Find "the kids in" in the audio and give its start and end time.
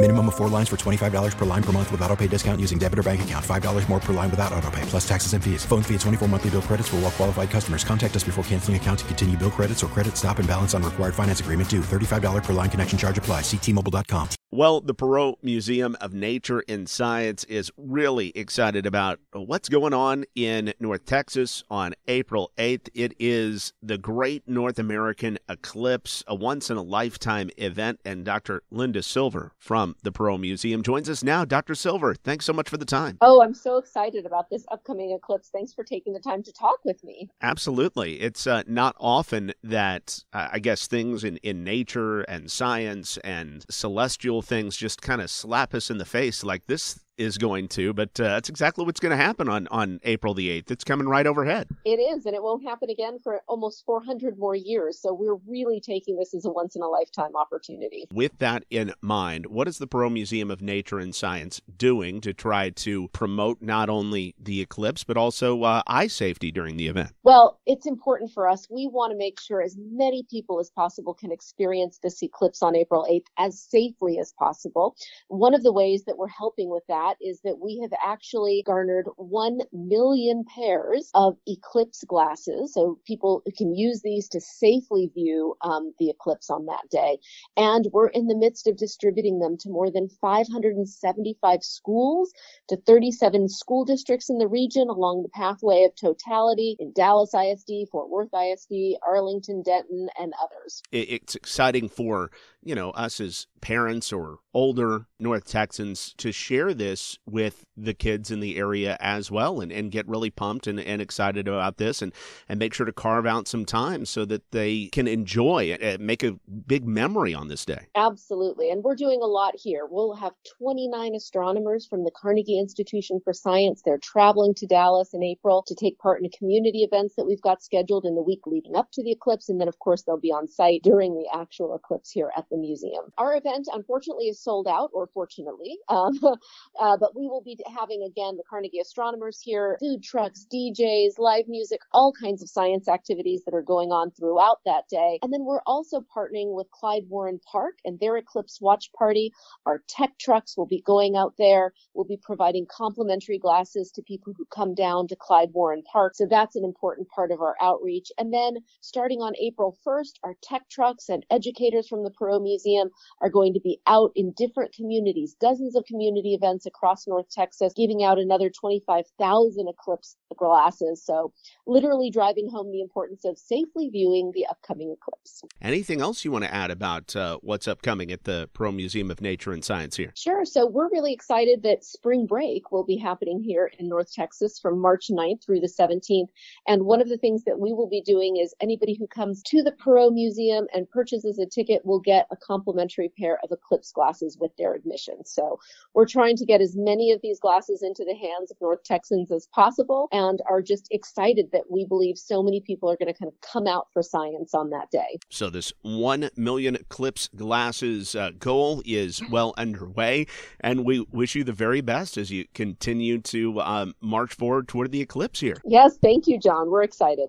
107.76-108.40